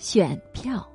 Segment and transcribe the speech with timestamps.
[0.00, 0.88] 选票。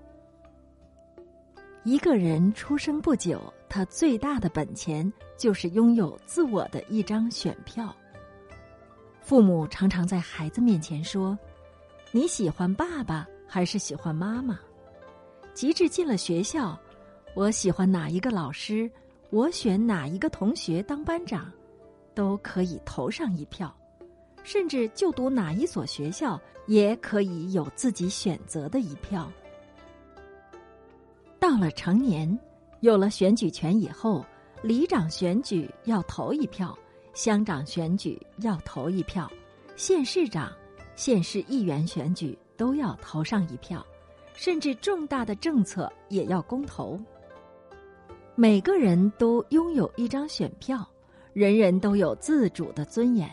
[1.84, 3.40] 一个人出生不久，
[3.70, 7.96] 他最大的本钱就是拥有自我的一张选票。
[9.22, 11.38] 父母常常在孩子面前说
[12.12, 14.60] ：“你喜欢爸爸还是喜欢妈妈？”
[15.54, 16.76] 及至进了学校，
[17.36, 18.90] 我喜欢哪一个老师，
[19.30, 21.52] 我选哪一个同学当班长，
[22.16, 23.72] 都可以投上一票。
[24.46, 29.30] 甚至就读哪一所学校，也可以有自己选择的一票。
[31.40, 32.40] 到了成年，
[32.82, 34.24] 有了选举权以后，
[34.62, 36.78] 里长选举要投一票，
[37.16, 39.30] 乡长选举要投一票，
[39.76, 40.54] 县市长、
[40.96, 43.84] 县市议员选举都要投上一票，
[44.34, 47.00] 甚至重大的政策也要公投。
[48.36, 50.88] 每个人都拥有一张选票，
[51.34, 53.28] 人人都有自主的尊严。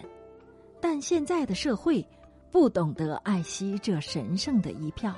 [0.82, 2.04] 但现在的社会
[2.50, 5.14] 不懂得爱惜这神圣的一票，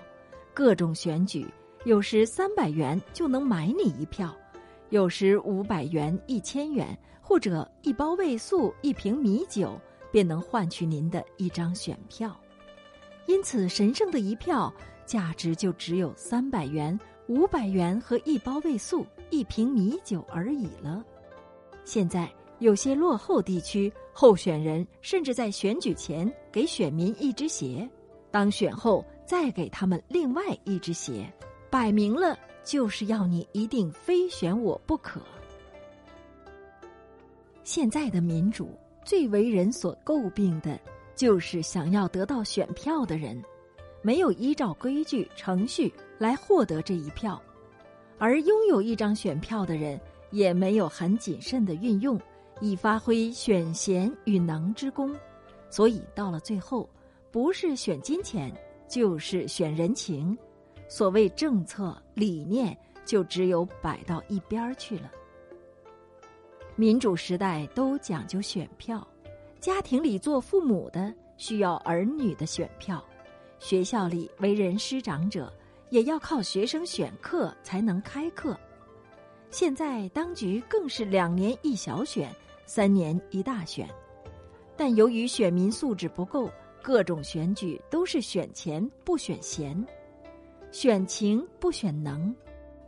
[0.53, 1.47] 各种选举
[1.85, 4.37] 有时三百元就能买你一票，
[4.91, 9.81] 有时五百元、一千元或者一包味素、一瓶米酒
[10.13, 12.39] 便能换取您的一张选票。
[13.25, 14.71] 因此，神圣的一票
[15.07, 21.03] 价值就只有三百元、五百元和一包味素、一瓶米酒而已了。
[21.87, 22.31] 现在。
[22.61, 27.89] 有些落后地区，候选人甚至在选举前给选民一只鞋，
[28.31, 31.31] 当选后再给他们另外一只鞋，
[31.69, 35.21] 摆明了就是要你一定非选我不可。
[37.65, 38.71] 现在的民主
[39.05, 40.79] 最为人所诟病的，
[41.17, 43.43] 就是想要得到选票的人，
[44.01, 47.43] 没有依照规矩程序来获得这一票，
[48.17, 52.21] 而拥有一张选票的人，也没有很谨慎的运用。
[52.65, 55.15] 以发挥选贤与能之功，
[55.69, 56.89] 所以到了最后，
[57.31, 58.51] 不是选金钱，
[58.89, 60.35] 就是选人情。
[60.89, 65.13] 所谓政策理念，就只有摆到一边儿去了。
[66.75, 69.07] 民主时代都讲究选票，
[69.61, 73.05] 家庭里做父母的需要儿女的选票，
[73.59, 75.53] 学校里为人师长者
[75.91, 78.59] 也要靠学生选课才能开课。
[79.51, 82.35] 现在当局更是两年一小选。
[82.67, 83.89] 三年一大选，
[84.77, 86.51] 但由于选民素质不够，
[86.83, 89.87] 各种选举都是选钱不选贤，
[90.73, 92.35] 选情不选能，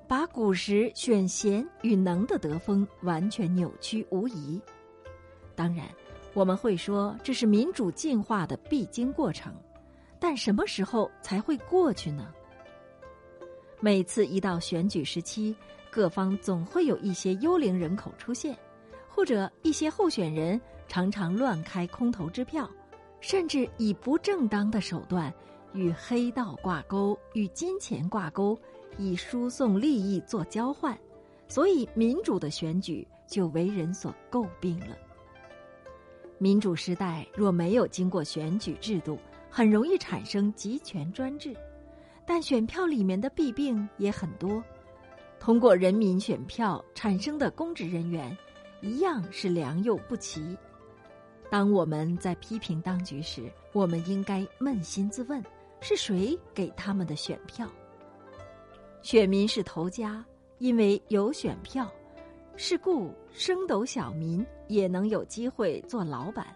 [0.09, 4.61] 把古时选贤与能的德风完全扭曲无疑。
[5.55, 5.87] 当然，
[6.33, 9.55] 我们会说这是民主进化的必经过程，
[10.19, 12.33] 但什么时候才会过去呢？
[13.79, 15.55] 每次一到选举时期，
[15.91, 18.57] 各方总会有一些幽灵人口出现。
[19.16, 22.71] 或者一些候选人常常乱开空头支票，
[23.19, 25.32] 甚至以不正当的手段
[25.72, 28.59] 与黑道挂钩、与金钱挂钩，
[28.99, 30.94] 以输送利益做交换，
[31.49, 34.94] 所以民主的选举就为人所诟病了。
[36.37, 41.56] 民主时代若没有经过选举制度，很容易产生集权专制，
[42.27, 44.62] 但选票里面的弊病也很多。
[45.41, 48.37] 通过人民选票产生的公职人员。
[48.81, 50.57] 一样是良莠不齐。
[51.51, 55.43] 当我们在批评当局时，我们应该扪心自问：
[55.81, 57.69] 是谁给他们的选票？
[59.03, 60.25] 选民是头家，
[60.59, 61.89] 因为有选票，
[62.57, 66.47] 是故升斗小民也能有机会做老板。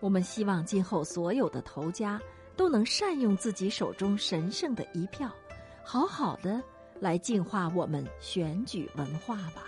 [0.00, 2.20] 我们希望今后所有的头家
[2.56, 5.30] 都能善用自己手中神圣的一票，
[5.82, 6.62] 好好的
[6.98, 9.64] 来净化我们选举文化吧。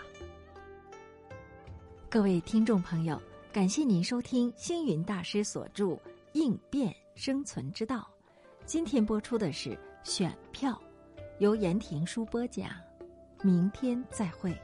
[2.12, 3.18] 各位听众朋友，
[3.50, 5.86] 感谢您收听星云大师所著
[6.34, 8.06] 《应变生存之道》。
[8.66, 9.74] 今天播出的是
[10.04, 10.78] 选票，
[11.38, 12.68] 由言庭书播讲。
[13.40, 14.54] 明天再会。